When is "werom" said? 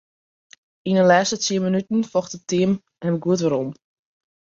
3.43-3.69